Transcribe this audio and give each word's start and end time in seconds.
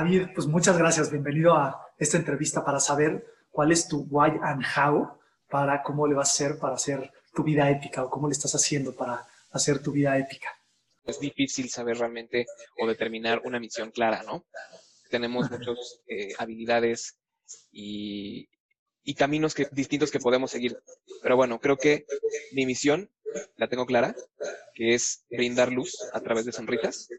David, 0.00 0.28
pues 0.34 0.46
muchas 0.46 0.78
gracias. 0.78 1.10
Bienvenido 1.10 1.54
a 1.54 1.78
esta 1.98 2.16
entrevista 2.16 2.64
para 2.64 2.80
saber 2.80 3.22
cuál 3.50 3.70
es 3.70 3.86
tu 3.86 4.06
why 4.08 4.30
and 4.42 4.64
how, 4.74 5.20
para 5.50 5.82
cómo 5.82 6.06
le 6.06 6.14
vas 6.14 6.30
a 6.30 6.32
hacer 6.32 6.58
para 6.58 6.76
hacer 6.76 7.12
tu 7.34 7.42
vida 7.42 7.70
épica 7.70 8.04
o 8.04 8.08
cómo 8.08 8.26
le 8.26 8.32
estás 8.32 8.54
haciendo 8.54 8.96
para 8.96 9.28
hacer 9.50 9.82
tu 9.82 9.92
vida 9.92 10.16
épica. 10.18 10.48
Es 11.04 11.20
difícil 11.20 11.68
saber 11.68 11.98
realmente 11.98 12.46
o 12.80 12.86
determinar 12.86 13.42
una 13.44 13.60
misión 13.60 13.90
clara, 13.90 14.22
¿no? 14.22 14.46
Tenemos 15.10 15.50
muchas 15.50 16.00
eh, 16.08 16.32
habilidades 16.38 17.18
y, 17.70 18.48
y 19.04 19.14
caminos 19.14 19.54
que, 19.54 19.68
distintos 19.70 20.10
que 20.10 20.18
podemos 20.18 20.50
seguir. 20.50 20.78
Pero 21.22 21.36
bueno, 21.36 21.60
creo 21.60 21.76
que 21.76 22.06
mi 22.52 22.64
misión 22.64 23.10
la 23.56 23.68
tengo 23.68 23.84
clara, 23.84 24.14
que 24.72 24.94
es 24.94 25.26
brindar 25.28 25.70
luz 25.70 25.94
a 26.14 26.22
través 26.22 26.46
de 26.46 26.52
sonrisas. 26.52 27.10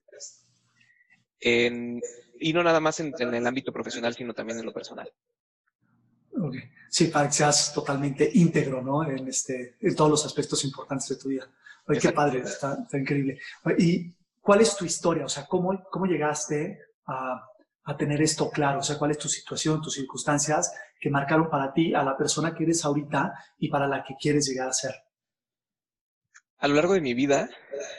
Y 2.42 2.54
no 2.54 2.64
nada 2.64 2.80
más 2.80 3.00
en, 3.00 3.14
el 3.20 3.48
ámbito 3.48 3.72
profesional, 3.72 4.14
sino 4.16 4.34
también 4.34 4.60
en 4.60 4.66
lo 4.66 4.74
personal. 4.74 5.12
Okay. 6.34 6.62
Sí, 6.90 7.08
para 7.08 7.28
que 7.28 7.34
seas 7.34 7.74
totalmente 7.74 8.30
íntegro, 8.34 8.82
¿no? 8.82 9.04
En, 9.04 9.28
este, 9.28 9.78
en 9.80 9.96
todos 9.96 10.10
los 10.10 10.26
aspectos 10.26 10.66
importantes 10.66 11.08
de 11.10 11.16
tu 11.18 11.30
vida. 11.30 11.50
Oye, 11.88 12.00
qué 12.00 12.12
padre, 12.12 12.40
está, 12.40 12.80
está, 12.84 12.98
increíble. 12.98 13.40
¿Y 13.78 14.14
cuál 14.40 14.62
es 14.62 14.76
tu 14.76 14.86
historia? 14.86 15.26
O 15.26 15.30
sea, 15.30 15.46
¿cómo, 15.46 15.84
cómo 15.90 16.06
llegaste 16.06 16.80
a, 17.06 17.48
a 17.84 17.98
tener 17.98 18.22
esto 18.22 18.50
claro? 18.50 18.80
O 18.80 18.84
sea, 18.84 18.98
¿cuál 18.98 19.12
es 19.12 19.18
tu 19.18 19.30
situación, 19.30 19.82
tus 19.82 19.94
circunstancias 19.94 20.74
que 21.00 21.10
marcaron 21.10 21.50
para 21.50 21.74
ti 21.74 21.94
a 21.94 22.04
la 22.04 22.18
persona 22.18 22.56
que 22.56 22.64
eres 22.64 22.84
ahorita 22.86 23.34
y 23.60 23.70
para 23.70 23.88
la 23.88 24.04
que 24.04 24.16
quieres 24.20 24.48
llegar 24.48 24.70
a 24.70 24.74
ser? 24.74 24.96
A 26.58 26.68
lo 26.68 26.76
largo 26.76 26.94
de 26.94 27.02
mi 27.02 27.14
vida 27.14 27.50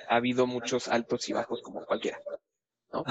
ha 0.08 0.16
habido 0.16 0.46
muchos 0.46 0.88
altos 0.88 1.28
y 1.28 1.32
bajos 1.32 1.62
como 1.62 1.84
cualquiera. 1.84 2.18
¿no? 2.92 3.04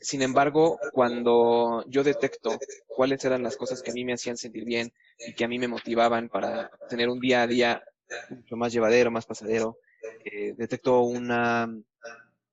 Sin 0.00 0.22
embargo, 0.22 0.78
cuando 0.92 1.84
yo 1.88 2.04
detecto 2.04 2.58
cuáles 2.86 3.24
eran 3.24 3.42
las 3.42 3.56
cosas 3.56 3.82
que 3.82 3.90
a 3.90 3.94
mí 3.94 4.04
me 4.04 4.14
hacían 4.14 4.36
sentir 4.36 4.64
bien 4.64 4.92
y 5.18 5.34
que 5.34 5.44
a 5.44 5.48
mí 5.48 5.58
me 5.58 5.68
motivaban 5.68 6.28
para 6.28 6.70
tener 6.88 7.08
un 7.08 7.20
día 7.20 7.42
a 7.42 7.46
día 7.46 7.82
mucho 8.28 8.56
más 8.56 8.72
llevadero, 8.72 9.10
más 9.10 9.26
pasadero, 9.26 9.78
eh, 10.24 10.54
detecto 10.56 11.00
una 11.00 11.68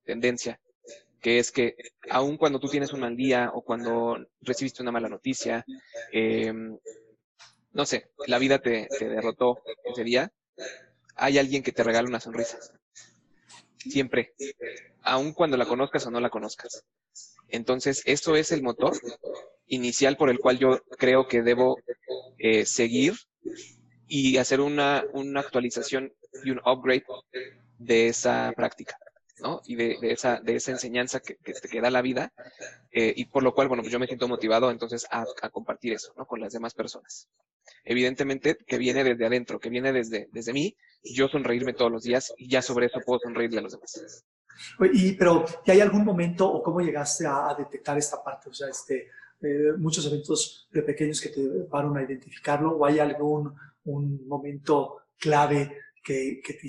tendencia 0.04 0.58
que 1.22 1.38
es 1.38 1.52
que 1.52 1.76
aun 2.10 2.36
cuando 2.36 2.58
tú 2.58 2.68
tienes 2.68 2.92
un 2.92 3.00
mal 3.00 3.16
día 3.16 3.50
o 3.54 3.62
cuando 3.62 4.18
recibiste 4.40 4.82
una 4.82 4.90
mala 4.90 5.08
noticia, 5.08 5.64
em, 6.10 6.76
no 7.72 7.86
sé, 7.86 8.10
la 8.26 8.38
vida 8.38 8.58
te, 8.58 8.88
derrotó 8.98 9.62
ese 9.84 10.02
día, 10.02 10.32
hay 11.14 11.38
alguien 11.38 11.62
que 11.62 11.72
te 11.72 11.84
regala 11.84 12.08
una 12.08 12.20
sonrisa. 12.20 12.58
Siempre, 13.78 14.34
aun 15.02 15.32
cuando 15.32 15.56
la 15.56 15.66
conozcas 15.66 16.04
o 16.06 16.10
no 16.10 16.20
la 16.20 16.28
conozcas. 16.28 16.84
Entonces, 17.52 18.02
eso 18.06 18.34
es 18.34 18.50
el 18.50 18.62
motor 18.62 18.98
inicial 19.66 20.16
por 20.16 20.30
el 20.30 20.38
cual 20.38 20.58
yo 20.58 20.82
creo 20.98 21.28
que 21.28 21.42
debo 21.42 21.78
eh, 22.38 22.66
seguir 22.66 23.14
y 24.08 24.36
hacer 24.38 24.60
una, 24.60 25.04
una 25.12 25.40
actualización 25.40 26.12
y 26.44 26.50
un 26.50 26.60
upgrade 26.64 27.04
de 27.78 28.08
esa 28.08 28.52
práctica. 28.56 28.96
Y 29.66 29.74
de, 29.74 29.98
esa, 30.02 30.40
de 30.40 30.54
esa 30.54 30.70
enseñanza 30.70 31.20
que, 31.20 31.36
que, 31.36 31.80
da 31.80 31.90
la 31.90 32.02
vida, 32.02 32.32
eh, 32.92 33.12
y 33.16 33.24
por 33.24 33.42
lo 33.42 33.54
cual, 33.54 33.66
bueno, 33.66 33.82
pues 33.82 33.92
yo 33.92 33.98
me 33.98 34.06
siento 34.06 34.28
motivado 34.28 34.70
entonces 34.70 35.04
a, 35.10 35.24
compartir 35.50 35.94
eso, 35.94 36.12
¿no? 36.16 36.26
Con 36.26 36.40
las 36.40 36.52
demás 36.52 36.74
personas. 36.74 37.28
Evidentemente 37.84 38.56
que 38.66 38.78
viene 38.78 39.02
desde 39.02 39.26
adentro, 39.26 39.58
que 39.58 39.68
viene 39.68 39.92
desde, 39.92 40.28
desde 40.32 40.52
mí, 40.52 40.76
yo 41.02 41.26
sonreírme 41.28 41.72
todos 41.72 41.90
los 41.90 42.04
días 42.04 42.32
y 42.36 42.48
ya 42.48 42.62
sobre 42.62 42.86
eso 42.86 43.00
puedo 43.04 43.18
sonreírle 43.20 43.58
a 43.58 43.62
los 43.62 43.72
demás. 43.72 44.24
Y, 44.92 45.12
pero, 45.12 45.44
¿y 45.64 45.70
hay 45.70 45.80
algún 45.80 46.04
momento 46.04 46.50
o 46.50 46.62
cómo 46.62 46.80
llegaste 46.80 47.26
a, 47.26 47.54
detectar 47.56 47.98
esta 47.98 48.22
parte? 48.22 48.50
O 48.50 48.54
sea, 48.54 48.68
este, 48.68 49.08
eh, 49.40 49.72
muchos 49.78 50.06
eventos 50.06 50.68
de 50.72 50.82
pequeños 50.82 51.20
que 51.20 51.30
te 51.30 51.40
llevaron 51.40 51.96
a 51.96 52.02
identificarlo, 52.02 52.76
o 52.76 52.86
hay 52.86 52.98
algún 52.98 53.54
un 53.84 54.26
momento 54.26 55.02
clave 55.18 55.78
que, 56.04 56.40
que, 56.44 56.54
te, 56.54 56.68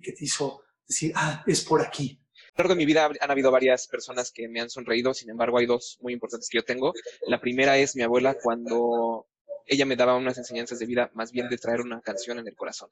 que 0.00 0.12
te 0.12 0.24
hizo 0.24 0.62
decir, 0.86 1.12
ah, 1.14 1.42
es 1.46 1.64
por 1.64 1.80
aquí. 1.80 2.20
A 2.54 2.62
lo 2.62 2.64
largo 2.64 2.74
de 2.74 2.78
mi 2.78 2.86
vida 2.86 3.10
han 3.20 3.30
habido 3.30 3.50
varias 3.50 3.88
personas 3.88 4.30
que 4.30 4.48
me 4.48 4.60
han 4.60 4.70
sonreído, 4.70 5.12
sin 5.12 5.30
embargo 5.30 5.58
hay 5.58 5.66
dos 5.66 5.98
muy 6.00 6.12
importantes 6.12 6.48
que 6.48 6.58
yo 6.58 6.64
tengo. 6.64 6.92
La 7.26 7.40
primera 7.40 7.78
es 7.78 7.96
mi 7.96 8.02
abuela 8.02 8.36
cuando 8.40 9.26
ella 9.66 9.86
me 9.86 9.96
daba 9.96 10.16
unas 10.16 10.38
enseñanzas 10.38 10.78
de 10.78 10.86
vida, 10.86 11.10
más 11.14 11.32
bien 11.32 11.48
de 11.48 11.58
traer 11.58 11.80
una 11.80 12.00
canción 12.00 12.38
en 12.38 12.46
el 12.46 12.54
corazón. 12.54 12.90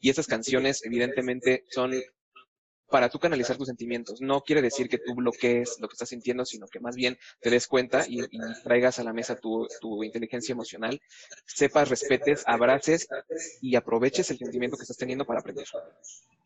Y 0.00 0.10
esas 0.10 0.26
canciones 0.26 0.84
evidentemente 0.84 1.64
son 1.70 1.92
para 2.94 3.08
tú 3.08 3.18
canalizar 3.18 3.56
tus 3.56 3.66
sentimientos. 3.66 4.20
No 4.20 4.42
quiere 4.42 4.62
decir 4.62 4.88
que 4.88 4.98
tú 4.98 5.16
bloquees 5.16 5.80
lo 5.80 5.88
que 5.88 5.94
estás 5.94 6.10
sintiendo, 6.10 6.44
sino 6.44 6.68
que 6.68 6.78
más 6.78 6.94
bien 6.94 7.18
te 7.40 7.50
des 7.50 7.66
cuenta 7.66 8.04
y, 8.06 8.20
traigas 8.62 9.00
a 9.00 9.02
la 9.02 9.12
mesa 9.12 9.34
tu, 9.34 9.66
tu, 9.80 10.04
inteligencia 10.04 10.52
emocional, 10.52 11.02
sepas, 11.44 11.88
respetes, 11.88 12.44
abraces 12.46 13.08
y 13.60 13.74
aproveches 13.74 14.30
el 14.30 14.38
sentimiento 14.38 14.76
que 14.76 14.82
estás 14.82 14.96
teniendo 14.96 15.24
para 15.24 15.40
aprender. 15.40 15.66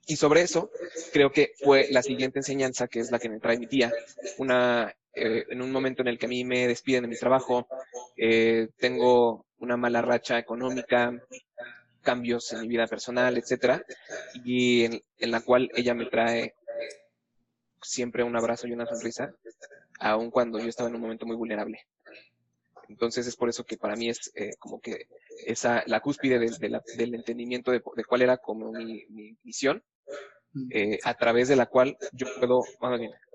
Y 0.07 0.17
sobre 0.17 0.41
eso, 0.41 0.71
creo 1.13 1.31
que 1.31 1.53
fue 1.63 1.89
la 1.91 2.01
siguiente 2.01 2.39
enseñanza, 2.39 2.89
que 2.89 3.01
es 3.01 3.11
la 3.11 3.19
que 3.19 3.29
me 3.29 3.41
trae 3.41 3.59
mi 3.59 3.67
tía, 3.67 3.93
una, 4.39 4.97
eh, 5.13 5.45
en 5.51 5.61
un 5.61 5.71
momento 5.71 6.01
en 6.01 6.09
el 6.09 6.19
que 6.19 6.25
a 6.25 6.31
mí 6.31 6.45
me 6.45 6.67
despiden 6.67 7.03
de 7.03 7.09
mi 7.09 7.19
trabajo, 7.19 7.69
eh, 8.17 8.69
tengo 8.79 9.45
una 9.59 9.77
mala 9.77 10.01
racha 10.01 10.39
económica, 10.39 11.13
cambios 12.09 12.51
en 12.55 12.63
mi 12.63 12.69
vida 12.69 12.87
personal, 12.87 13.37
etcétera, 13.37 13.85
y 14.43 14.85
en, 14.85 15.31
la 15.31 15.43
cual 15.43 15.71
ella 15.75 15.93
me 15.93 16.07
trae 16.07 16.55
siempre 17.83 18.25
un 18.25 18.35
abrazo 18.35 18.67
y 18.67 18.73
una 18.73 18.87
sonrisa, 18.87 19.35
aun 20.01 20.31
cuando 20.31 20.59
yo 20.59 20.71
estaba 20.71 20.89
en 20.89 20.95
un 20.95 21.03
momento 21.03 21.27
muy 21.27 21.37
vulnerable. 21.37 21.87
Entonces 22.89 23.27
es 23.27 23.37
por 23.37 23.51
eso 23.51 23.65
que 23.65 23.77
para 23.77 23.95
mí 23.95 24.09
es 24.09 24.33
eh, 24.35 24.53
como 24.59 24.81
que 24.81 25.07
esa, 25.45 25.83
la 25.87 26.01
cúspide 26.01 26.39
del 26.39 27.15
entendimiento 27.15 27.73
de, 27.73 27.83
cuál 27.83 28.23
era 28.23 28.39
como 28.39 28.73
mi, 28.73 29.05
misión, 29.43 29.85
eh, 30.71 30.99
a 31.05 31.13
través 31.13 31.49
de 31.49 31.57
la 31.57 31.67
cual 31.67 31.99
yo 32.13 32.27
puedo, 32.39 32.63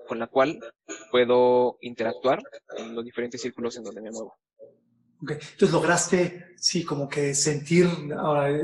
con 0.08 0.18
la 0.18 0.26
cual 0.26 0.58
puedo 1.12 1.78
interactuar 1.80 2.42
en 2.76 2.96
los 2.96 3.04
diferentes 3.04 3.40
círculos 3.40 3.76
en 3.76 3.84
donde 3.84 4.00
me 4.00 4.10
muevo. 4.10 4.34
Entonces 5.32 5.70
lograste, 5.70 6.54
sí, 6.56 6.84
como 6.84 7.08
que 7.08 7.34
sentir 7.34 7.88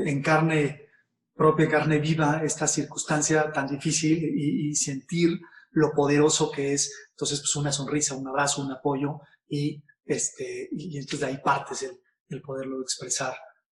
en 0.05 0.21
carne 0.21 0.89
propia, 1.35 1.67
carne 1.67 1.99
viva, 1.99 2.41
esta 2.43 2.67
circunstancia 2.67 3.51
tan 3.51 3.67
difícil 3.67 4.23
y, 4.23 4.75
sentir 4.75 5.39
lo 5.71 5.91
poderoso 5.91 6.51
que 6.51 6.73
es, 6.73 6.93
entonces, 7.11 7.39
pues 7.39 7.55
una 7.55 7.71
sonrisa, 7.71 8.15
un 8.15 8.27
abrazo, 8.27 8.61
un 8.61 8.71
apoyo 8.71 9.21
y, 9.47 9.81
este, 10.05 10.69
y 10.71 10.97
entonces 10.97 11.21
de 11.21 11.25
ahí 11.25 11.37
partes 11.43 11.81
el, 11.83 11.99
el 12.29 12.41
poderlo 12.41 12.81
expresar 12.81 13.33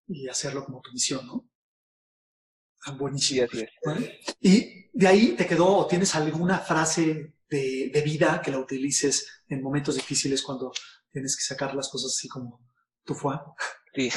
y 0.08 0.28
hacerlo 0.28 0.64
como 0.64 0.80
tu 0.80 0.92
misión, 0.92 1.26
¿no? 1.26 1.48
Ah, 2.86 2.92
buenísimo. 2.92 3.46
Y 4.40 4.90
de 4.92 5.06
ahí 5.06 5.34
te 5.36 5.46
quedó 5.46 5.68
o 5.68 5.86
tienes 5.86 6.14
alguna 6.14 6.58
frase 6.58 7.34
de, 7.48 7.90
de 7.92 8.02
vida 8.02 8.42
que 8.42 8.50
la 8.50 8.58
utilices 8.58 9.42
en 9.48 9.62
momentos 9.62 9.94
difíciles 9.94 10.42
cuando 10.42 10.72
tienes 11.10 11.36
que 11.36 11.42
sacar 11.42 11.74
las 11.74 11.88
cosas 11.88 12.12
así 12.14 12.28
como 12.28 12.73
tú 13.04 13.14
fue. 13.14 13.34
Sí, 13.94 14.10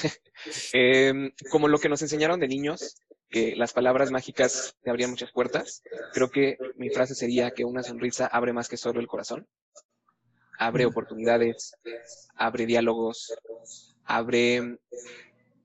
em, 0.73 1.31
como 1.51 1.67
lo 1.67 1.77
que 1.77 1.89
nos 1.89 2.01
enseñaron 2.01 2.39
de 2.39 2.47
niños, 2.47 2.95
que 3.29 3.55
las 3.55 3.73
palabras 3.73 4.11
mágicas 4.11 4.75
te 4.81 4.89
abrían 4.89 5.11
muchas 5.11 5.31
puertas, 5.31 5.83
creo 6.13 6.29
que 6.29 6.57
mi 6.75 6.89
frase 6.89 7.13
sería 7.13 7.51
que 7.51 7.65
una 7.65 7.83
sonrisa 7.83 8.27
abre 8.27 8.53
más 8.53 8.69
que 8.69 8.77
solo 8.77 8.99
el 8.99 9.07
corazón. 9.07 9.47
Abre 10.57 10.85
mm. 10.85 10.89
oportunidades, 10.89 11.73
abre 12.35 12.65
diálogos, 12.65 13.37
abre 14.05 14.79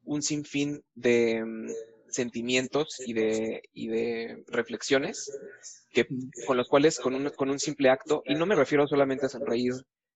un 0.04 0.22
sinfín 0.22 0.82
de 0.94 1.42
mm, 1.44 1.70
sentimientos 2.08 3.00
y 3.06 3.14
de, 3.14 3.62
y 3.72 3.88
de 3.88 4.44
reflexiones 4.48 5.30
que, 5.90 6.06
con 6.46 6.56
los 6.56 6.69
cuales 6.69 6.98
con 6.98 7.14
un, 7.14 7.30
con 7.30 7.48
un 7.48 7.58
simple 7.58 7.88
acto, 7.88 8.22
y 8.26 8.34
no 8.34 8.46
me 8.46 8.56
refiero 8.56 8.86
solamente 8.86 9.26
a 9.26 9.30
sonreír 9.30 9.72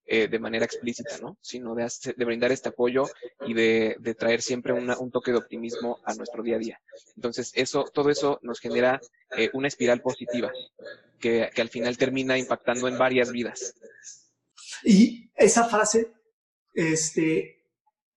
eh, 0.06 0.29
de 0.29 0.38
manera 0.38 0.64
explícita, 0.64 1.19
¿no? 1.19 1.37
Sino 1.41 1.75
de, 1.75 1.88
brindar 2.17 2.53
este 2.53 2.69
apoyo 2.69 3.06
y 3.47 3.55
de, 3.55 4.17
traer 4.19 4.41
siempre 4.41 4.73
un 4.73 5.11
toque 5.11 5.32
de 5.32 5.38
optimismo 5.38 5.99
a 6.05 6.14
nuestro 6.14 6.43
día 6.43 6.56
a 6.56 6.61
día. 6.61 6.81
Entonces, 7.17 7.50
eso, 7.55 7.85
todo 7.93 8.11
eso 8.11 8.38
nos 8.43 8.61
genera 8.61 9.00
eh, 9.37 9.50
una 9.53 9.69
espiral 9.69 10.00
positiva 10.00 10.53
que, 11.19 11.50
que 11.55 11.62
al 11.62 11.69
final 11.69 11.97
termina 11.97 12.38
impactando 12.38 12.88
en 12.88 12.99
varias 12.99 13.32
vidas. 13.32 13.75
Y 14.85 15.31
esa 15.35 15.64
frase, 15.69 16.12
este, 16.73 17.64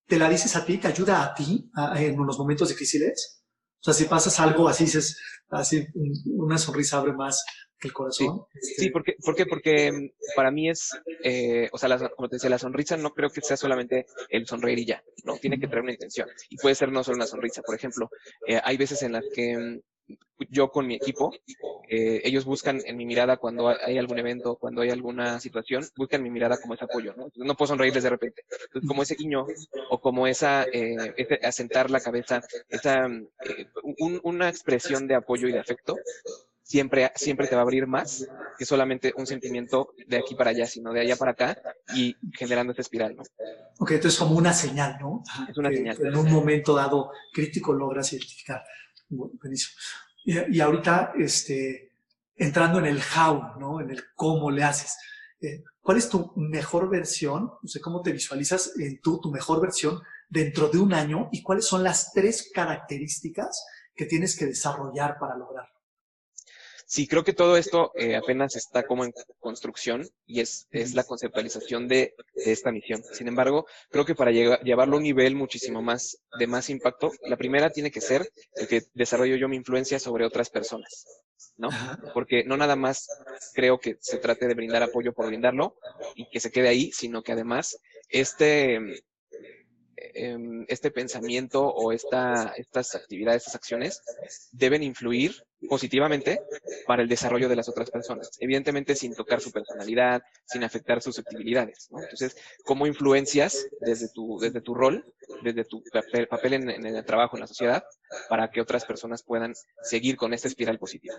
¿te 0.05 0.19
la 0.19 0.29
dices 0.29 0.55
a 0.55 0.65
ti? 0.65 0.77
¿Te 0.77 0.87
ayuda 0.87 1.23
a 1.23 1.33
ti 1.33 1.71
en 1.95 2.17
los 2.25 2.37
momentos 2.37 2.69
difíciles? 2.69 3.38
O 3.79 3.83
sea, 3.83 3.93
si 3.93 4.05
pasas 4.05 4.39
algo 4.39 4.67
así, 4.67 4.85
dices, 4.85 5.17
así, 5.49 5.87
una 6.25 6.57
sonrisa 6.57 6.97
abre 6.97 7.13
más 7.13 7.43
el 7.81 7.93
corazón. 7.93 8.45
Sí, 8.61 8.73
sí 8.77 8.89
porque, 8.89 9.15
¿por 9.23 9.35
qué? 9.35 9.45
Porque 9.45 9.91
mm, 9.91 10.35
para 10.35 10.51
mí 10.51 10.69
es, 10.69 10.89
eh, 11.23 11.69
o 11.71 11.77
sea, 11.77 11.97
como 12.15 12.27
te 12.27 12.35
decía, 12.35 12.49
la 12.49 12.59
sonrisa 12.59 12.97
no 12.97 13.13
creo 13.13 13.29
que 13.29 13.41
sea 13.41 13.57
solamente 13.57 14.05
el 14.29 14.45
sonreír 14.47 14.79
y 14.79 14.85
ya, 14.85 15.03
¿no? 15.23 15.37
Tiene 15.37 15.59
que 15.59 15.67
traer 15.67 15.83
una 15.83 15.93
intención. 15.93 16.27
Y 16.49 16.57
puede 16.57 16.75
ser 16.75 16.91
no 16.91 17.03
solo 17.03 17.17
una 17.17 17.27
sonrisa. 17.27 17.61
Por 17.61 17.75
ejemplo, 17.75 18.09
eh, 18.47 18.59
hay 18.63 18.77
veces 18.77 19.01
en 19.03 19.13
las 19.13 19.23
que 19.33 19.57
mm, 19.57 19.79
yo 20.49 20.69
con 20.71 20.87
mi 20.87 20.95
equipo, 20.95 21.31
eh, 21.89 22.21
ellos 22.23 22.45
buscan 22.45 22.81
en 22.85 22.97
mi 22.97 23.05
mirada 23.05 23.37
cuando 23.37 23.67
hay 23.67 23.97
algún 23.97 24.19
evento, 24.19 24.55
cuando 24.55 24.81
hay 24.81 24.89
alguna 24.89 25.39
situación, 25.39 25.85
buscan 25.95 26.23
mi 26.23 26.29
mirada 26.29 26.59
como 26.61 26.73
ese 26.73 26.85
apoyo, 26.85 27.13
¿no? 27.17 27.29
No 27.35 27.55
puedo 27.55 27.67
sonreírles 27.67 28.03
de 28.03 28.09
repente. 28.09 28.43
Entonces, 28.65 28.87
como 28.87 29.03
ese 29.03 29.15
guiño 29.15 29.45
o 29.89 29.99
como 29.99 30.27
esa, 30.27 30.63
eh, 30.63 31.13
ese 31.17 31.39
asentar 31.43 31.89
la 31.89 31.99
cabeza, 31.99 32.41
esa, 32.69 33.07
eh, 33.07 33.67
una 34.23 34.49
expresión 34.49 35.07
de 35.07 35.15
apoyo 35.15 35.47
y 35.47 35.51
de 35.51 35.59
afecto, 35.59 35.95
siempre, 36.69 37.11
siempre 37.15 37.47
te 37.47 37.55
va 37.55 37.61
a 37.61 37.63
abrir 37.63 37.87
más 37.87 38.27
que 38.57 38.65
solamente 38.65 39.11
un 39.17 39.25
sentimiento 39.25 39.93
de 40.07 40.17
aquí 40.17 40.35
para 40.35 40.51
allá, 40.51 40.67
sino 40.67 40.93
de 40.93 41.01
allá 41.01 41.15
para 41.15 41.31
acá 41.31 41.57
y 41.95 42.15
generando 42.37 42.71
esta 42.71 42.83
espiral, 42.83 43.15
¿no? 43.15 43.23
Ok, 43.79 43.91
entonces 43.91 44.19
como 44.19 44.37
una 44.37 44.53
señal, 44.53 44.97
¿no? 45.01 45.23
Es 45.49 45.57
una 45.57 45.69
señal. 45.69 45.97
En 45.99 46.15
un 46.15 46.31
momento 46.31 46.75
dado 46.75 47.11
crítico 47.33 47.73
logras 47.73 48.13
identificar. 48.13 48.63
Buenísimo. 49.09 49.75
Y, 50.25 50.59
ahorita, 50.59 51.13
este, 51.17 51.93
entrando 52.35 52.79
en 52.79 52.85
el 52.85 52.99
how, 52.99 53.59
¿no? 53.59 53.81
En 53.81 53.89
el 53.89 54.03
cómo 54.15 54.51
le 54.51 54.63
haces. 54.63 54.97
Eh, 55.41 55.63
¿Cuál 55.81 55.97
es 55.97 56.09
tu 56.09 56.33
mejor 56.35 56.89
versión? 56.89 57.51
No 57.61 57.67
sé 57.67 57.81
cómo 57.81 58.01
te 58.01 58.11
visualizas 58.11 58.77
en 58.77 58.99
tú, 59.01 59.19
tu 59.19 59.31
mejor 59.31 59.61
versión 59.61 59.99
dentro 60.29 60.67
de 60.69 60.77
un 60.77 60.93
año 60.93 61.29
y 61.31 61.41
cuáles 61.41 61.65
son 61.65 61.83
las 61.83 62.11
tres 62.13 62.51
características 62.53 63.65
que 63.95 64.05
tienes 64.05 64.37
que 64.37 64.45
desarrollar 64.45 65.17
para 65.17 65.35
lograrlo. 65.35 65.78
Sí, 66.91 67.05
creo 67.05 67.23
que 67.23 67.33
todo 67.33 67.55
esto 67.55 67.91
eh, 67.93 68.15
apenas 68.15 68.55
está 68.55 68.81
como 68.81 69.05
en 69.05 69.13
construcción 69.39 70.09
y 70.25 70.39
es, 70.39 70.67
es 70.71 70.95
la 70.95 71.03
conceptualización 71.03 71.87
de, 71.87 72.15
esta 72.33 72.71
misión. 72.71 73.03
Sin 73.13 73.27
embargo, 73.27 73.67
creo 73.91 74.05
que 74.05 74.15
para 74.15 74.31
llevarlo 74.31 74.95
a 74.95 74.97
un 74.97 75.03
nivel 75.03 75.35
muchísimo 75.35 75.83
más 75.83 76.17
de 76.39 76.47
más 76.47 76.67
impacto, 76.71 77.11
la 77.27 77.37
primera 77.37 77.69
tiene 77.69 77.91
que 77.91 78.01
ser 78.01 78.27
el 78.55 78.67
que 78.67 78.81
desarrollo 78.95 79.35
yo 79.35 79.47
mi 79.47 79.55
influencia 79.55 79.99
sobre 79.99 80.25
otras 80.25 80.49
personas, 80.49 81.05
¿no? 81.57 81.69
Porque 82.15 82.43
no 82.43 82.57
nada 82.57 82.75
más 82.75 83.07
creo 83.53 83.77
que 83.77 83.97
se 83.99 84.17
trate 84.17 84.47
de 84.47 84.55
brindar 84.55 84.81
apoyo 84.81 85.13
por 85.13 85.27
brindarlo 85.27 85.75
y 86.15 86.27
que 86.31 86.39
se 86.39 86.49
quede 86.49 86.69
ahí, 86.69 86.91
sino 86.91 87.21
que 87.21 87.33
además 87.33 87.77
este 88.09 89.03
Em, 90.21 90.65
este 90.67 90.91
pensamiento 90.91 91.65
o 91.65 91.93
esta, 91.93 92.51
estas 92.57 92.93
actividades, 92.93 93.43
estas 93.43 93.55
acciones 93.55 94.01
deben 94.51 94.83
influir 94.83 95.33
positivamente 95.69 96.41
para 96.85 97.01
el 97.01 97.07
desarrollo 97.07 97.47
de 97.47 97.55
las 97.55 97.69
otras 97.69 97.89
personas. 97.89 98.29
Evidentemente 98.41 98.95
sin 98.95 99.15
tocar 99.15 99.39
su 99.39 99.53
personalidad, 99.53 100.21
sin 100.45 100.65
afectar 100.65 101.01
sus 101.01 101.19
actividades. 101.19 101.87
Entonces, 101.89 102.35
¿cómo 102.65 102.85
influencias 102.85 103.65
desde 103.79 104.09
tu, 104.09 104.37
desde 104.39 104.59
tu 104.59 104.75
rol, 104.75 105.05
desde 105.41 105.63
tu 105.63 105.81
papel, 105.85 106.27
papel 106.27 106.53
en, 106.55 106.69
en 106.69 106.85
el 106.85 107.05
trabajo, 107.05 107.37
en 107.37 107.41
la 107.41 107.47
sociedad, 107.47 107.85
para 108.27 108.51
que 108.51 108.59
otras 108.59 108.83
personas 108.83 109.23
puedan 109.23 109.53
seguir 109.83 110.17
con 110.17 110.33
esta 110.33 110.49
espiral 110.49 110.79
positiva? 110.79 111.15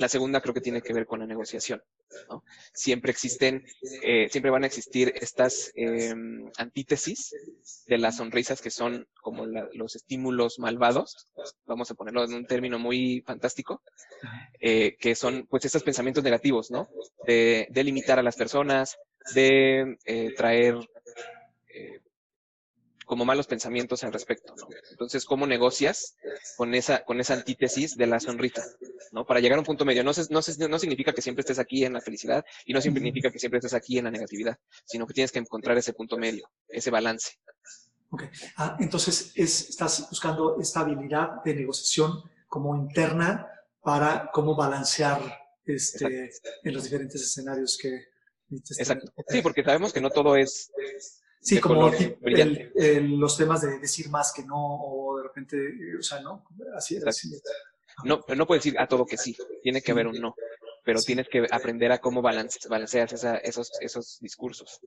La 0.00 0.08
segunda 0.08 0.40
creo 0.40 0.54
que 0.54 0.62
tiene 0.62 0.80
que 0.80 0.94
ver 0.94 1.04
con 1.04 1.20
la 1.20 1.26
negociación. 1.26 1.82
¿no? 2.30 2.42
Siempre 2.72 3.12
existen, 3.12 3.62
eh, 4.02 4.30
siempre 4.30 4.50
van 4.50 4.64
a 4.64 4.66
existir 4.66 5.12
estas 5.14 5.70
em, 5.74 6.50
antítesis 6.56 7.34
de 7.86 7.98
las 7.98 8.16
sonrisas 8.16 8.62
que 8.62 8.70
son 8.70 9.06
como 9.20 9.44
los 9.44 9.96
estímulos 9.96 10.58
malvados, 10.58 11.28
vamos 11.66 11.90
a 11.90 11.94
ponerlo 11.94 12.24
en 12.24 12.32
un 12.32 12.46
término 12.46 12.78
muy 12.78 13.22
fantástico, 13.26 13.82
eh, 14.58 14.96
que 14.98 15.14
son 15.14 15.46
pues 15.50 15.66
estos 15.66 15.82
pensamientos 15.82 16.24
negativos, 16.24 16.70
¿no? 16.70 16.88
De, 17.26 17.68
de 17.70 17.84
limitar 17.84 18.18
a 18.18 18.22
las 18.22 18.36
personas, 18.36 18.96
de 19.34 19.98
eh, 20.06 20.32
traer 20.34 20.78
como 23.10 23.24
malos 23.24 23.48
pensamientos 23.48 24.04
al 24.04 24.12
respecto, 24.12 24.54
¿no? 24.56 24.68
Entonces, 24.92 25.24
¿cómo 25.24 25.44
negocias 25.44 26.14
con 26.56 26.76
esa, 26.76 27.04
con 27.04 27.18
esa 27.18 27.34
antítesis 27.34 27.96
de 27.96 28.06
la 28.06 28.20
sonrisa, 28.20 28.62
¿no? 29.10 29.26
Para 29.26 29.40
llegar 29.40 29.56
a 29.56 29.62
un 29.62 29.66
punto 29.66 29.84
medio. 29.84 30.04
No, 30.04 30.12
no, 30.30 30.68
no 30.68 30.78
significa 30.78 31.12
que 31.12 31.20
siempre 31.20 31.40
estés 31.40 31.58
aquí 31.58 31.84
en 31.84 31.94
la 31.94 32.00
felicidad 32.00 32.44
y 32.64 32.72
no 32.72 32.80
significa 32.80 33.32
que 33.32 33.40
siempre 33.40 33.58
estés 33.58 33.74
aquí 33.74 33.98
en 33.98 34.04
la 34.04 34.12
negatividad, 34.12 34.56
sino 34.84 35.08
que 35.08 35.14
tienes 35.14 35.32
que 35.32 35.40
encontrar 35.40 35.76
ese 35.76 35.92
punto 35.92 36.16
medio, 36.18 36.48
ese 36.68 36.92
balance. 36.92 37.32
Ok. 38.10 38.22
Ah, 38.58 38.76
entonces, 38.78 39.32
es, 39.34 39.70
estás 39.70 40.08
buscando 40.08 40.60
esta 40.60 40.78
habilidad 40.78 41.42
de 41.44 41.56
negociación 41.56 42.12
como 42.46 42.76
interna 42.76 43.44
para 43.82 44.30
cómo 44.32 44.54
balancear 44.54 45.20
este, 45.66 46.30
en 46.62 46.72
los 46.72 46.84
diferentes 46.84 47.20
escenarios 47.20 47.76
que... 47.76 48.04
Exacto. 48.78 49.12
Sí, 49.26 49.42
porque 49.42 49.64
sabemos 49.64 49.92
que 49.92 50.00
no 50.00 50.10
todo 50.10 50.36
es 50.36 50.70
Sí, 51.40 51.58
como 51.58 51.90
los 51.90 53.36
temas 53.36 53.62
de 53.62 53.78
decir 53.78 54.10
más 54.10 54.32
que 54.32 54.44
no, 54.44 54.56
o 54.56 55.16
de 55.16 55.22
repente, 55.22 55.56
o 55.98 56.02
sea, 56.02 56.20
no, 56.20 56.44
así 56.76 56.96
es. 56.96 57.06
Así 57.06 57.30
No, 58.04 58.20
no 58.36 58.46
puedes 58.46 58.64
decir 58.64 58.78
a 58.78 58.86
todo 58.86 59.06
que 59.06 59.16
sí, 59.16 59.36
tiene 59.62 59.80
que 59.80 59.92
haber 59.92 60.06
un 60.06 60.20
no, 60.20 60.34
pero 60.84 61.00
tienes 61.00 61.28
que 61.28 61.46
aprender 61.50 61.92
a 61.92 61.98
cómo 61.98 62.20
balancear 62.20 63.08
esos, 63.42 63.70
esos 63.80 64.18
discursos. 64.20 64.80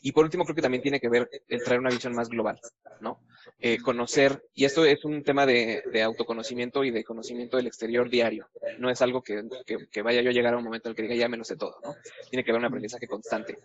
Y 0.00 0.12
por 0.12 0.24
último, 0.24 0.44
creo 0.44 0.56
que 0.56 0.62
también 0.62 0.82
tiene 0.82 1.00
que 1.00 1.08
ver 1.08 1.28
el 1.48 1.62
traer 1.62 1.80
una 1.80 1.90
visión 1.90 2.14
más 2.14 2.28
global, 2.28 2.58
¿no? 3.00 3.20
Eh, 3.58 3.78
conocer, 3.78 4.42
y 4.54 4.64
esto 4.64 4.84
es 4.84 5.04
un 5.04 5.22
tema 5.22 5.46
de, 5.46 5.82
autoconocimiento 6.02 6.84
y 6.84 6.90
de 6.90 7.04
conocimiento 7.04 7.56
del 7.56 7.66
exterior 7.66 8.08
diario. 8.08 8.48
No 8.78 8.90
es 8.90 9.02
algo 9.02 9.22
que, 9.22 9.42
que, 9.90 10.02
vaya 10.02 10.22
yo 10.22 10.30
a 10.30 10.32
llegar 10.32 10.54
a 10.54 10.58
un 10.58 10.64
momento 10.64 10.88
en 10.88 10.90
el 10.92 10.96
que 10.96 11.02
diga 11.02 11.14
ya 11.14 11.28
me 11.28 11.36
lo 11.36 11.44
sé 11.44 11.56
todo, 11.56 11.76
¿no? 11.84 11.94
Tiene 12.30 12.44
que 12.44 12.50
haber 12.50 12.60
un 12.60 12.66
aprendizaje 12.66 13.06
constante. 13.06 13.58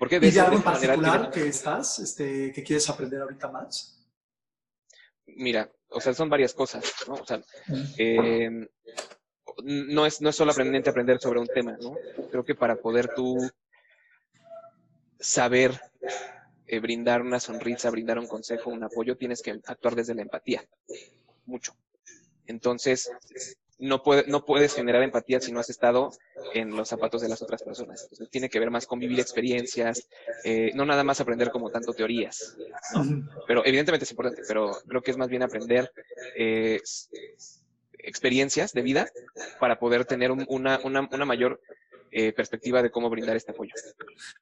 ¿Y 0.00 0.30
de 0.30 0.40
algo 0.40 0.56
en 0.56 0.62
particular 0.62 1.30
que 1.30 1.48
estás, 1.48 1.98
este, 1.98 2.52
que 2.52 2.62
quieres 2.62 2.88
aprender 2.88 3.20
ahorita 3.20 3.48
más? 3.48 3.98
Mira, 5.26 5.70
o 5.90 6.00
sea, 6.00 6.14
son 6.14 6.28
varias 6.28 6.54
cosas, 6.54 6.84
¿no? 7.06 7.14
O 7.14 7.26
sea, 7.26 7.42
em, 7.96 8.66
no, 9.64 10.06
es, 10.06 10.20
no 10.20 10.28
es 10.28 10.36
solo 10.36 10.52
aprendente 10.52 10.90
aprender 10.90 11.18
sobre 11.20 11.40
un 11.40 11.48
tema, 11.48 11.76
¿no? 11.80 11.96
Creo 12.30 12.44
que 12.44 12.54
para 12.54 12.76
poder 12.76 13.12
tú 13.14 13.38
saber 15.18 15.80
eh, 16.66 16.78
brindar 16.78 17.22
una 17.22 17.40
sonrisa, 17.40 17.90
brindar 17.90 18.18
un 18.18 18.28
consejo, 18.28 18.70
un 18.70 18.84
apoyo, 18.84 19.16
tienes 19.16 19.42
que 19.42 19.50
actuar 19.50 19.96
desde 19.96 20.14
la 20.14 20.22
empatía, 20.22 20.62
mucho. 21.44 21.74
Entonces, 22.46 23.10
no, 23.78 24.02
puede, 24.02 24.24
no 24.26 24.44
puedes 24.44 24.74
generar 24.74 25.02
empatía 25.02 25.40
si 25.40 25.52
no 25.52 25.60
has 25.60 25.70
estado 25.70 26.10
en 26.54 26.70
los 26.74 26.88
zapatos 26.88 27.22
de 27.22 27.28
las 27.28 27.42
otras 27.42 27.62
personas. 27.62 28.02
Entonces, 28.02 28.30
tiene 28.30 28.48
que 28.48 28.58
ver 28.58 28.70
más 28.70 28.86
con 28.86 28.98
vivir 28.98 29.20
experiencias, 29.20 30.08
eh, 30.44 30.72
no 30.74 30.84
nada 30.84 31.04
más 31.04 31.20
aprender 31.20 31.50
como 31.50 31.70
tanto 31.70 31.92
teorías. 31.92 32.56
Pero 33.46 33.64
evidentemente 33.64 34.04
es 34.04 34.10
importante, 34.10 34.42
pero 34.46 34.72
creo 34.86 35.02
que 35.02 35.10
es 35.10 35.16
más 35.16 35.28
bien 35.28 35.42
aprender 35.42 35.92
eh, 36.36 36.80
experiencias 37.98 38.72
de 38.72 38.82
vida 38.82 39.08
para 39.60 39.78
poder 39.78 40.04
tener 40.04 40.30
una, 40.32 40.80
una, 40.82 41.08
una 41.10 41.24
mayor 41.24 41.60
eh, 42.10 42.32
perspectiva 42.32 42.82
de 42.82 42.90
cómo 42.90 43.10
brindar 43.10 43.36
este 43.36 43.52
apoyo. 43.52 43.72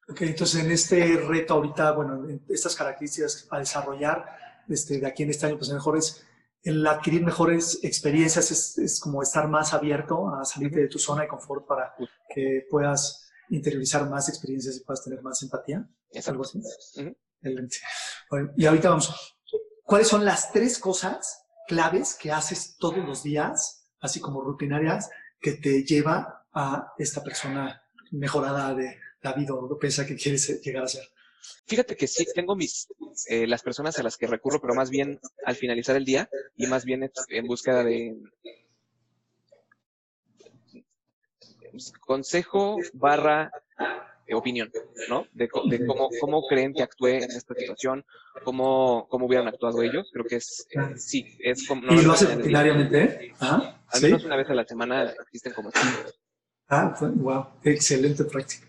Ok, 0.09 0.21
entonces 0.21 0.63
en 0.63 0.71
este 0.71 1.17
reto 1.17 1.55
ahorita, 1.55 1.91
bueno, 1.91 2.25
estas 2.47 2.75
características 2.75 3.47
a 3.49 3.59
desarrollar 3.59 4.25
este, 4.69 4.99
de 4.99 5.07
aquí 5.07 5.23
en 5.23 5.31
este 5.31 5.47
año, 5.47 5.57
pues 5.57 5.71
mejor 5.71 5.97
es 5.97 6.25
el 6.67 6.85
adquirir 6.85 7.23
mejores 7.23 7.79
experiencias 7.81 8.51
es, 8.51 8.99
como 8.99 9.23
estar 9.23 9.47
más 9.47 9.73
abierto 9.73 10.27
a 10.35 10.43
salirte 10.43 10.81
de 10.81 10.89
tu 10.89 10.99
zona 10.99 11.21
de 11.21 11.29
confort 11.29 11.65
para 11.65 11.95
que 12.33 12.67
puedas 12.69 13.29
interiorizar 13.49 14.09
más 14.09 14.27
experiencias 14.27 14.75
y 14.75 14.83
puedas 14.83 15.01
tener 15.01 15.21
más 15.21 15.41
empatía. 15.41 15.87
¿Es 16.11 16.27
algo 16.27 16.43
así? 16.43 16.61
y 18.57 18.65
ahorita 18.65 18.89
vamos. 18.89 19.37
¿Cuáles 19.83 20.09
son 20.09 20.25
las 20.25 20.51
tres 20.51 20.77
cosas 20.77 21.45
claves 21.69 22.15
que 22.15 22.33
haces 22.33 22.75
todos 22.77 22.97
los 22.97 23.23
días, 23.23 23.87
así 24.01 24.19
como 24.19 24.41
rutinarias, 24.41 25.09
que 25.39 25.53
te 25.53 25.85
lleva 25.85 26.45
a 26.51 26.93
esta 26.97 27.23
persona 27.23 27.81
mejorada 28.11 28.73
de 28.75 28.99
la 29.21 29.31
vida 29.31 29.53
o 29.53 29.79
piensa 29.79 30.05
que 30.05 30.17
quieres 30.17 30.61
llegar 30.61 30.83
a 30.83 30.87
ser? 30.87 31.03
Fíjate 31.65 31.95
que 31.95 32.07
sí, 32.07 32.25
tengo 32.33 32.55
mis, 32.55 32.87
eh, 33.27 33.47
las 33.47 33.63
personas 33.63 33.97
a 33.99 34.03
las 34.03 34.17
que 34.17 34.27
recurro, 34.27 34.61
pero 34.61 34.73
más 34.73 34.89
bien 34.89 35.19
al 35.45 35.55
finalizar 35.55 35.95
el 35.95 36.05
día 36.05 36.29
y 36.55 36.67
más 36.67 36.85
bien 36.85 37.09
en 37.29 37.47
búsqueda 37.47 37.83
de 37.83 38.15
consejo 42.01 42.77
barra 42.93 43.51
opinión, 44.35 44.71
¿no? 45.09 45.25
De, 45.31 45.47
cómo, 45.47 46.09
cómo, 46.19 46.47
creen 46.47 46.73
que 46.73 46.83
actúe 46.83 47.07
en 47.07 47.31
esta 47.31 47.53
situación, 47.55 48.03
cómo, 48.43 49.07
cómo 49.09 49.25
hubieran 49.25 49.47
actuado 49.47 49.81
ellos. 49.81 50.09
Creo 50.11 50.25
que 50.25 50.37
es, 50.37 50.67
eh, 50.71 50.97
sí, 50.97 51.37
es 51.39 51.67
como... 51.67 51.93
¿Y 51.93 52.01
lo 52.01 52.11
hace 52.11 52.35
rutinariamente? 52.35 53.33
¿Ah? 53.39 53.81
Al 53.87 54.01
menos 54.01 54.25
una 54.25 54.35
vez 54.35 54.49
a 54.49 54.53
la 54.53 54.65
semana 54.65 55.13
existen 55.21 55.53
como... 55.53 55.71
Ah, 56.69 56.97
wow, 57.15 57.45
excelente 57.63 58.25
práctica. 58.25 58.66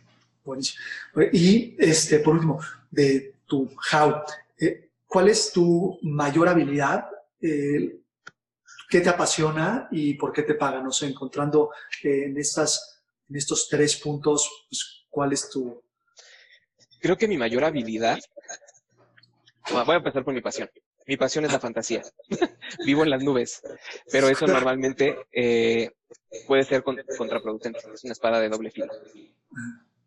Buenísimo. 0.48 0.82
Y 1.30 1.76
este, 1.78 2.20
por 2.20 2.34
último, 2.34 2.58
de 2.90 3.34
tu 3.44 3.68
how, 3.92 4.22
eh, 4.58 4.92
¿cuál 5.06 5.28
es 5.28 5.52
tu 5.52 5.98
mayor 6.00 6.48
habilidad? 6.48 7.04
Eh, 7.38 8.00
¿Qué 8.88 9.02
te 9.02 9.10
apasiona 9.10 9.88
y 9.90 10.14
por 10.14 10.32
qué 10.32 10.44
te 10.44 10.54
pagan? 10.54 10.84
No 10.84 10.90
sé, 10.90 11.06
encontrando 11.06 11.70
eh, 12.02 12.24
en, 12.24 12.38
estas, 12.38 13.02
en 13.28 13.36
estos 13.36 13.68
tres 13.68 13.96
puntos, 13.96 14.66
pues, 14.70 15.04
¿cuál 15.10 15.34
es 15.34 15.50
tu...? 15.50 15.82
Creo 16.98 17.18
que 17.18 17.28
mi 17.28 17.36
mayor 17.36 17.64
habilidad, 17.64 18.18
voy 19.70 19.94
a 19.94 19.96
empezar 19.96 20.24
por 20.24 20.32
mi 20.32 20.40
pasión. 20.40 20.70
mi 21.06 21.18
pasión 21.18 21.44
es 21.44 21.52
la 21.52 21.60
fantasía. 21.60 22.02
Vivo 22.86 23.04
en 23.04 23.10
las 23.10 23.22
nubes, 23.22 23.60
pero 24.10 24.30
eso 24.30 24.46
normalmente 24.46 25.14
puede 26.46 26.64
ser 26.64 26.82
contraproducente. 26.82 27.80
Es 27.92 28.02
una 28.04 28.14
espada 28.14 28.40
de 28.40 28.48
doble 28.48 28.70
filo. 28.70 28.88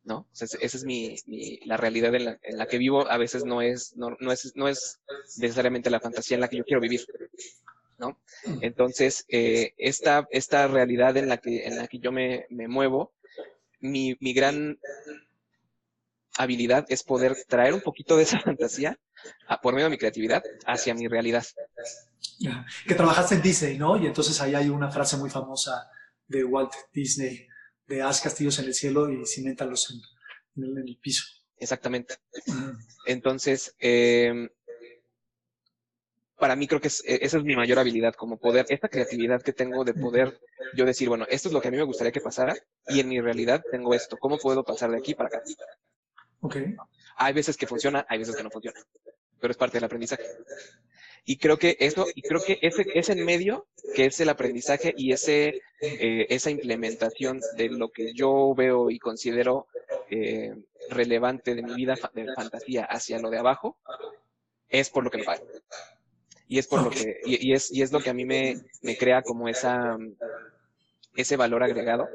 ¿No? 0.03 0.27
esa 0.33 0.57
es 0.59 0.83
mi, 0.83 1.15
la 1.65 1.77
realidad 1.77 2.13
en 2.15 2.25
la, 2.25 2.39
en 2.41 2.57
la, 2.57 2.67
que 2.67 2.77
vivo. 2.77 3.09
A 3.09 3.17
veces 3.17 3.45
no 3.45 3.61
es, 3.61 3.95
no, 3.95 4.15
no, 4.19 4.31
es, 4.31 4.51
no 4.55 4.67
es 4.67 4.99
necesariamente 5.37 5.89
la 5.89 5.99
fantasía 5.99 6.35
en 6.35 6.41
la 6.41 6.47
que 6.47 6.57
yo 6.57 6.63
quiero 6.63 6.81
vivir. 6.81 7.01
¿no? 7.97 8.19
Entonces, 8.61 9.25
eh, 9.29 9.73
esta, 9.77 10.27
esta 10.31 10.67
realidad 10.67 11.15
en 11.17 11.29
la 11.29 11.37
que, 11.37 11.67
en 11.67 11.77
la 11.77 11.87
que 11.87 11.99
yo 11.99 12.11
me, 12.11 12.47
me 12.49 12.67
muevo, 12.67 13.13
mi, 13.79 14.17
mi 14.19 14.33
gran 14.33 14.79
habilidad 16.37 16.85
es 16.89 17.03
poder 17.03 17.35
traer 17.47 17.73
un 17.73 17.81
poquito 17.81 18.17
de 18.17 18.23
esa 18.23 18.39
fantasía 18.39 18.97
a, 19.47 19.61
por 19.61 19.73
medio 19.73 19.85
de 19.85 19.91
mi 19.91 19.97
creatividad 19.97 20.43
hacia 20.65 20.93
mi 20.93 21.07
realidad. 21.07 21.45
Que 22.87 22.95
trabajaste 22.95 23.35
en 23.35 23.41
Disney, 23.41 23.77
¿no? 23.77 23.97
Y 23.97 24.07
entonces 24.07 24.39
ahí 24.41 24.55
hay 24.55 24.69
una 24.69 24.89
frase 24.89 25.17
muy 25.17 25.29
famosa 25.29 25.89
de 26.27 26.43
Walt 26.43 26.73
Disney, 26.91 27.47
de 27.87 28.01
haz 28.01 28.21
castillos 28.21 28.59
en 28.59 28.65
el 28.65 28.73
cielo 28.73 29.11
y 29.11 29.25
cimentalos 29.25 29.91
en, 30.55 30.63
en, 30.63 30.77
el 30.77 30.97
piso. 30.97 31.23
Exactamente. 31.57 32.15
Entonces, 33.05 33.75
eh, 33.79 34.49
para 36.41 36.55
mí 36.55 36.67
creo 36.67 36.81
que 36.81 36.87
e, 36.87 37.19
esa 37.21 37.37
es 37.37 37.43
mi 37.43 37.55
mayor 37.55 37.77
habilidad, 37.77 38.15
como 38.15 38.39
poder, 38.39 38.65
esta 38.69 38.89
creatividad 38.89 39.43
que 39.43 39.53
tengo 39.53 39.83
de 39.83 39.93
poder 39.93 40.39
yo 40.75 40.85
decir, 40.85 41.07
bueno, 41.07 41.25
esto 41.29 41.49
es 41.49 41.53
lo 41.53 41.61
que 41.61 41.67
a 41.67 41.71
mí 41.71 41.77
me 41.77 41.83
gustaría 41.83 42.11
que 42.11 42.19
pasara 42.19 42.55
y 42.87 42.99
en 42.99 43.09
mi 43.09 43.21
realidad 43.21 43.63
tengo 43.71 43.93
esto. 43.93 44.17
¿Cómo 44.17 44.39
puedo 44.39 44.63
pasar 44.63 44.89
de 44.89 44.97
aquí 44.97 45.13
para 45.13 45.27
acá? 45.27 45.43
Ok. 46.39 46.57
Hay 47.17 47.33
veces 47.33 47.55
que 47.57 47.67
funciona, 47.67 48.05
hay 48.09 48.17
veces 48.17 48.35
que 48.35 48.41
no 48.41 48.49
funciona, 48.49 48.79
pero 49.39 49.51
es 49.51 49.57
parte 49.57 49.77
del 49.77 49.83
aprendizaje. 49.83 50.23
Y 51.23 51.37
creo 51.37 51.57
que 51.57 51.77
eso, 51.79 52.07
y 52.15 52.21
creo 52.23 52.41
que 52.43 52.57
ese, 52.61 52.85
ese 52.95 53.13
en 53.13 53.25
medio, 53.25 53.67
que 53.95 54.05
es 54.05 54.19
el 54.19 54.29
aprendizaje 54.29 54.93
y 54.97 55.11
ese, 55.11 55.61
eh, 55.81 56.25
esa 56.29 56.49
implementación 56.49 57.39
de 57.57 57.69
lo 57.69 57.89
que 57.89 58.13
yo 58.13 58.53
veo 58.55 58.89
y 58.89 58.97
considero 58.97 59.67
eh, 60.09 60.53
relevante 60.89 61.53
de 61.53 61.61
mi 61.61 61.73
vida 61.75 61.95
de 62.13 62.33
fantasía 62.33 62.85
hacia 62.85 63.19
lo 63.19 63.29
de 63.29 63.37
abajo, 63.37 63.77
es 64.67 64.89
por 64.89 65.03
lo 65.03 65.11
que 65.11 65.19
me 65.19 65.23
pagan. 65.23 65.45
Y 66.47 66.57
es 66.57 66.67
por 66.67 66.83
lo 66.83 66.89
que, 66.89 67.21
y, 67.23 67.53
es, 67.53 67.71
y 67.71 67.81
es 67.81 67.91
lo 67.91 68.01
que 68.01 68.09
a 68.09 68.13
mí 68.13 68.25
me, 68.25 68.57
me 68.81 68.97
crea 68.97 69.21
como 69.21 69.47
esa, 69.47 69.97
ese 71.15 71.37
valor 71.37 71.63
agregado, 71.63 72.09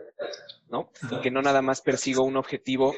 ¿no? 0.69 0.91
Que 1.23 1.31
no 1.31 1.43
nada 1.43 1.63
más 1.63 1.81
persigo 1.81 2.23
un 2.23 2.37
objetivo 2.37 2.95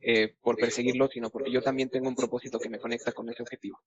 eh, 0.00 0.34
por 0.42 0.56
perseguirlo, 0.56 1.08
sino 1.08 1.30
porque 1.30 1.52
yo 1.52 1.62
también 1.62 1.90
tengo 1.90 2.08
un 2.08 2.16
propósito 2.16 2.58
que 2.58 2.68
me 2.68 2.78
conecta 2.78 3.12
con 3.12 3.28
ese 3.30 3.42
objetivo. 3.42 3.80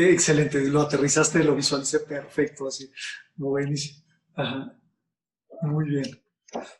Excelente, 0.00 0.60
lo 0.68 0.82
aterrizaste, 0.82 1.42
lo 1.42 1.56
visualicé 1.56 1.98
perfecto, 2.00 2.68
así, 2.68 2.88
buenísimo. 3.34 4.06
Muy 5.62 5.88
bien. 5.88 6.22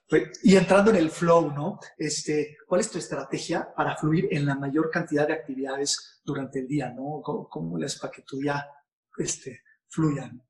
Pues, 0.08 0.38
y 0.44 0.54
entrando 0.54 0.92
en 0.92 0.98
el 0.98 1.10
flow, 1.10 1.50
¿no? 1.50 1.80
Este, 1.96 2.58
¿Cuál 2.64 2.80
es 2.80 2.92
tu 2.92 2.98
estrategia 2.98 3.74
para 3.74 3.96
fluir 3.96 4.28
en 4.30 4.46
la 4.46 4.54
mayor 4.54 4.88
cantidad 4.88 5.26
de 5.26 5.32
actividades 5.32 6.20
durante 6.24 6.60
el 6.60 6.68
día, 6.68 6.90
¿no? 6.90 7.20
¿Cómo, 7.20 7.48
cómo 7.48 7.76
para 8.00 8.12
que 8.12 8.22
tu 8.22 8.38
día 8.38 8.64
este, 9.18 9.62
fluyan? 9.88 10.40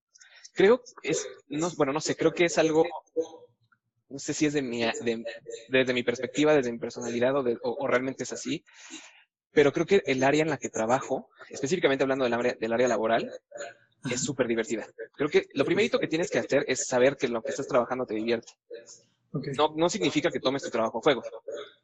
Creo 0.53 0.83
es, 1.03 1.27
no, 1.49 1.71
bueno, 1.71 1.95
no 1.95 2.01
sé, 2.01 2.17
creo 2.17 2.35
que 2.35 2.45
es 2.45 2.59
algo, 2.59 2.85
no 4.11 4.19
sé 4.19 4.35
si 4.35 4.45
es 4.45 4.53
de 4.53 4.61
mi, 4.61 4.85
desde 5.71 5.95
mi 5.95 6.03
perspectiva, 6.03 6.53
desde 6.53 6.73
mi 6.73 6.79
personalidad 6.79 7.33
o, 7.63 7.87
realmente 7.87 8.25
es 8.25 8.33
así, 8.35 8.63
pero 9.59 9.73
creo 9.73 9.87
que 9.87 10.05
el 10.07 10.23
área 10.23 10.43
en 10.43 10.51
la 10.51 10.57
que 10.57 10.69
trabajo, 10.69 11.31
específicamente 11.51 12.05
hablando 12.05 12.23
del 12.23 12.33
área, 12.33 12.55
del 12.61 12.73
área 12.73 12.87
laboral, 12.87 13.29
es 14.09 14.23
súper 14.23 14.47
divertida. 14.47 14.87
Creo 15.17 15.29
que 15.29 15.49
lo 15.53 15.65
primerito 15.65 15.99
que 15.99 16.07
tienes 16.07 16.31
que 16.31 16.39
hacer 16.39 16.65
es 16.69 16.87
saber 16.87 17.17
que 17.17 17.27
lo 17.27 17.43
que 17.43 17.51
estás 17.51 17.67
trabajando 17.67 18.07
te 18.07 18.15
divierte. 18.15 18.53
No, 19.57 19.75
no 19.77 19.89
significa 19.89 20.31
que 20.31 20.39
tomes 20.39 20.63
tu 20.63 20.71
trabajo 20.71 20.99
a 20.99 21.01
juego 21.01 21.25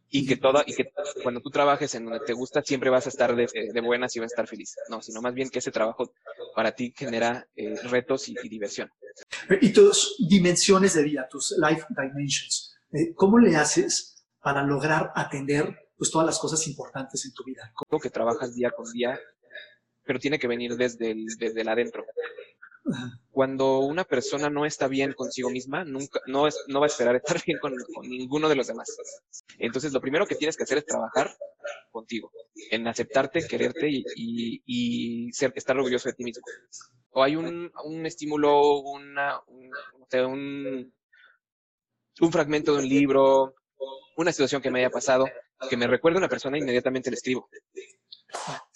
y 0.09 0.25
que 0.25 0.37
toda 0.37 0.63
y 0.65 0.73
que 0.73 0.93
cuando 1.25 1.41
tú 1.41 1.51
trabajes 1.51 1.93
en 1.97 2.05
donde 2.05 2.21
te 2.21 2.33
gusta 2.33 2.63
siempre 2.63 2.91
vas 2.91 3.07
a 3.07 3.09
estar 3.09 3.35
de, 3.35 3.49
de 3.53 3.81
buenas 3.81 4.15
y 4.15 4.21
vas 4.21 4.27
a 4.27 4.35
estar 4.35 4.47
feliz. 4.47 4.77
No, 4.89 5.03
sino 5.03 5.21
más 5.21 5.35
bien 5.35 5.51
que 5.51 5.59
ese 5.59 5.73
trabajo 5.73 6.13
para 6.55 6.77
ti 6.77 6.95
genera 6.97 7.45
eh, 7.57 7.75
retos 7.91 8.29
y, 8.29 8.35
diversión. 8.49 8.89
Y 9.61 9.73
tus 9.73 10.15
dimensiones 10.29 10.95
de 10.95 11.03
vida, 11.03 11.27
tus 11.29 11.57
life 11.59 11.85
dimensions, 11.91 12.77
eh, 12.93 13.13
¿cómo 13.17 13.41
le 13.41 13.57
haces 13.57 14.25
para 14.41 14.63
lograr 14.63 15.11
atender 15.17 15.84
pues, 15.97 16.11
todas 16.11 16.27
las 16.27 16.39
cosas 16.39 16.67
importantes 16.67 17.25
en 17.25 17.33
tu 17.33 17.45
vida? 17.45 17.73
¿Cómo 17.75 18.01
que 18.01 18.11
trabajas 18.11 18.55
día 18.55 18.71
con 18.71 18.91
día? 18.93 19.19
Pero 20.05 20.19
tiene 20.19 20.39
que 20.39 20.49
venir 20.49 20.77
desde 20.77 21.11
el, 21.11 21.27
desde 21.39 21.61
el 21.61 21.69
adentro. 21.69 22.05
Cuando 23.31 23.79
una 23.79 24.05
persona 24.05 24.51
no 24.51 24.67
está 24.67 24.89
bien 24.89 25.15
consigo 25.15 25.49
misma, 25.49 25.85
nunca, 25.85 26.21
no, 26.27 26.47
es, 26.47 26.63
no 26.69 26.81
va 26.81 26.87
a 26.87 26.89
esperar 26.89 27.17
estar 27.17 27.43
bien 27.47 27.59
con, 27.59 27.75
ninguno 28.03 28.49
de 28.49 28.57
los 28.57 28.67
demás. 28.67 28.95
Entonces, 29.59 29.93
lo 29.93 30.01
primero 30.01 30.27
que 30.27 30.35
tienes 30.35 30.57
que 30.57 30.65
hacer 30.65 30.79
es 30.79 30.87
trabajar 30.87 31.35
contigo, 31.91 32.31
en 32.71 32.87
aceptarte, 32.87 33.47
quererte 33.47 33.89
y, 33.89 34.63
y, 34.67 35.33
ser, 35.33 35.53
estar 35.57 35.77
orgulloso 35.77 36.11
de 36.11 36.15
ti 36.15 36.25
mismo. 36.25 36.45
O 37.11 37.23
hay 37.23 37.37
un, 37.37 37.73
un 37.85 38.07
estímulo, 38.07 38.81
una, 38.81 39.41
un, 39.47 39.71
un, 40.27 40.95
un 42.21 42.33
fragmento 42.33 42.75
de 42.75 42.83
un 42.83 42.89
libro, 42.89 43.55
una 44.17 44.33
situación 44.33 44.61
que 44.61 44.71
me 44.71 44.81
haya 44.81 44.91
pasado, 44.91 45.27
que 45.69 45.77
me 45.77 45.87
recuerde 45.87 46.19
a 46.19 46.21
una 46.21 46.29
persona, 46.29 46.59
inmediatamente 46.59 47.11
le 47.11 47.17
escribo. 47.17 47.49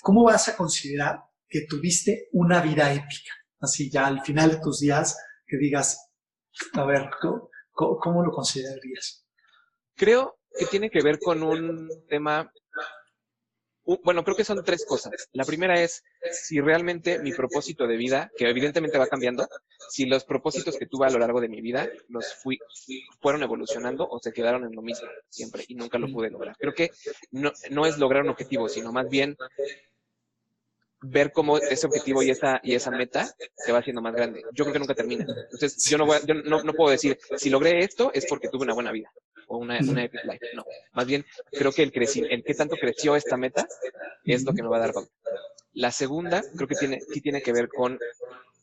¿Cómo 0.03 0.25
vas 0.25 0.49
a 0.49 0.57
considerar 0.57 1.21
que 1.49 1.67
tuviste 1.69 2.29
una 2.33 2.61
vida 2.61 2.93
épica? 2.93 3.33
así 3.61 3.91
ya 3.91 4.07
al 4.07 4.23
final 4.23 4.51
de 4.51 4.61
tus 4.61 4.81
días, 4.81 5.17
que 5.47 5.57
digas, 5.57 6.11
a 6.75 6.85
ver, 6.85 7.11
¿cómo, 7.73 8.23
lo 8.23 8.31
considerarías? 8.31 9.27
Creo 9.95 10.39
que 10.57 10.67
tiene 10.67 10.91
que 10.91 11.03
ver 11.03 11.19
con 11.19 11.43
un 11.43 11.89
tema, 12.09 12.53
bueno, 14.03 14.23
creo 14.23 14.37
que 14.37 14.45
son 14.45 14.63
tres 14.65 14.85
cosas. 14.85 15.29
La 15.33 15.45
primera 15.45 15.81
es 15.81 16.05
si 16.31 16.61
realmente 16.61 17.19
mi 17.21 17.33
propósito 17.33 17.87
de 17.87 17.97
vida, 17.97 18.31
que 18.37 18.49
evidentemente 18.49 18.99
va 18.99 19.07
cambiando, 19.07 19.49
si 19.89 20.05
los 20.05 20.25
propósitos 20.25 20.77
que 20.77 20.87
tuve 20.87 21.07
a 21.07 21.11
lo 21.11 21.19
largo 21.19 21.41
de 21.41 21.49
mi 21.49 21.61
vida 21.61 21.89
los 22.09 22.35
fui, 22.35 22.59
fueron 23.21 23.43
evolucionando 23.43 24.07
o 24.09 24.19
se 24.19 24.33
quedaron 24.33 24.65
en 24.65 24.75
lo 24.75 24.83
mismo 24.83 25.09
siempre 25.29 25.65
y 25.69 25.75
nunca 25.75 25.99
lo 25.99 26.09
pude 26.13 26.31
lograr. 26.31 26.55
Creo 26.59 26.75
que 26.75 26.91
no, 27.31 27.53
no 27.71 27.87
es 27.87 27.99
lograr 27.99 28.25
un 28.25 28.31
objetivo, 28.31 28.69
sino 28.69 28.93
más 28.93 29.09
bien 29.09 29.37
ver 31.01 31.33
cómo 31.33 31.59
ese 31.59 31.87
objetivo 31.87 32.23
y 32.23 32.31
esa, 32.31 32.61
y 32.63 32.75
esa 32.75 32.91
meta 32.91 33.33
se 33.57 33.73
va 33.73 33.79
haciendo 33.79 34.03
más 34.03 34.15
grande. 34.15 34.43
Yo 34.53 34.65
creo 34.65 34.73
que 34.73 34.81
nunca 34.81 34.95
termina. 34.95 35.25
Entonces, 35.45 35.83
yo 35.89 35.97
no, 35.97 36.07
voy 36.07 36.19
yo 36.27 36.35
no, 36.35 36.63
no, 36.63 36.73
puedo 36.73 36.91
decir, 36.91 37.19
si 37.37 37.51
logré 37.51 37.79
esto 37.79 38.11
es 38.13 38.27
porque 38.27 38.49
tuve 38.49 38.65
una 38.65 38.75
buena 38.75 38.93
vida 38.93 39.11
o 39.49 39.59
una, 39.59 39.79
una. 39.81 40.09
No, 40.55 40.65
más 40.93 41.07
bien 41.07 41.25
creo 41.51 41.73
que 41.73 41.83
el, 41.83 41.93
el 42.31 42.45
que 42.45 42.55
tanto 42.55 42.77
creció 42.77 43.17
esta 43.17 43.37
meta 43.37 43.67
es 44.25 44.45
lo 44.45 44.53
que 44.53 44.63
me 44.63 44.69
va 44.69 44.77
a 44.77 44.81
dar 44.81 44.93
valor. 44.93 45.11
La 45.75 45.93
segunda, 45.93 46.43
creo 46.57 46.69
que 46.69 46.75
tiene, 46.75 47.01
sí 47.01 47.21
tiene 47.21 47.43
que 47.43 47.53
ver 47.53 47.69
con 47.69 47.99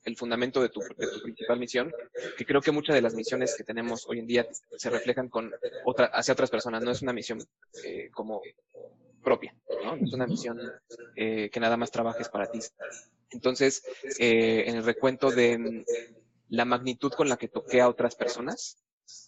el 0.06 0.16
fundamento 0.16 0.62
de 0.62 0.70
tu, 0.70 0.82
de 0.82 1.08
tu, 1.08 1.22
principal 1.22 1.60
misión, 1.60 1.92
que 2.38 2.46
creo 2.46 2.62
que 2.62 2.72
muchas 2.72 2.96
de 2.96 3.02
las 3.02 3.16
misiones 3.16 3.56
que 3.56 3.64
tenemos 3.64 4.06
hoy 4.08 4.20
en 4.20 4.28
día 4.28 4.48
se 4.78 4.90
reflejan 4.90 5.30
con 5.30 5.52
otra, 5.84 6.08
hacia 6.08 6.34
otras 6.34 6.52
personas. 6.52 6.84
No 6.84 6.92
es 6.92 7.02
una 7.02 7.14
misión 7.14 7.40
eh, 7.84 8.10
como 8.12 8.42
propia, 9.24 9.56
¿no? 9.84 9.96
es 9.96 10.14
una 10.14 10.28
misión 10.28 10.60
eh, 11.16 11.50
que 11.50 11.60
nada 11.60 11.78
más 11.78 11.90
trabajes 11.90 12.30
para 12.30 12.52
ti. 12.52 12.60
Entonces, 13.32 13.84
eh, 14.20 14.66
en 14.68 14.76
el 14.76 14.84
recuento 14.84 15.32
de 15.32 15.84
la 16.50 16.66
magnitud 16.66 17.12
con 17.12 17.28
la 17.28 17.38
que 17.38 17.48
toqué 17.48 17.82
a 17.82 17.90
otras 17.90 18.16
personas, 18.16 18.78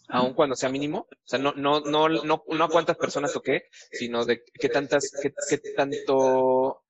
aun 0.10 0.34
cuando 0.34 0.56
sea 0.56 0.70
mínimo, 0.70 1.08
o 1.10 1.28
sea, 1.28 1.40
no, 1.40 1.54
no, 1.54 1.82
no, 1.82 2.10
no, 2.10 2.44
no 2.48 2.64
a 2.64 2.70
cuántas 2.70 2.98
personas 2.98 3.34
toqué, 3.34 3.64
sino 3.92 4.26
de 4.26 4.44
qué 4.54 4.70
tantas, 4.70 5.12
qué, 5.22 5.34
qué 5.50 5.58
tanto 5.76 6.84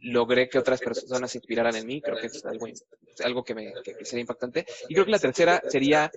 logré 0.00 0.48
que 0.48 0.58
otras 0.58 0.80
personas 0.80 1.30
se 1.30 1.38
inspiraran 1.38 1.76
en 1.76 1.86
mí, 1.86 2.02
creo 2.02 2.16
que 2.16 2.26
es 2.26 2.44
algo, 2.44 2.66
algo 3.24 3.44
que, 3.44 3.54
me, 3.54 3.72
que, 3.82 4.04
sería 4.04 4.20
impactante. 4.20 4.66
Y 4.88 4.94
creo 4.94 5.06
que 5.06 5.12
la 5.12 5.18
tercera 5.18 5.62
sería 5.68 6.10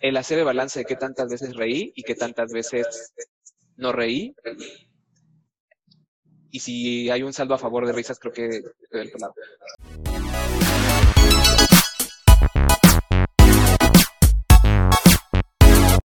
el 0.00 0.16
hacer 0.16 0.38
el 0.38 0.44
balance 0.44 0.80
de 0.80 0.84
qué 0.84 0.96
tantas 0.96 1.28
veces 1.28 1.56
reí 1.56 1.92
y 1.96 2.02
qué 2.02 2.14
tantas 2.14 2.52
veces 2.52 3.12
no 3.76 3.92
reí 3.92 4.34
y 6.56 6.60
si 6.60 7.10
hay 7.10 7.22
un 7.22 7.34
saldo 7.34 7.54
a 7.54 7.58
favor 7.58 7.86
de 7.86 7.92
risas, 7.92 8.18
creo 8.18 8.32
que 8.32 8.48
del 8.90 9.12
lado. 9.20 9.34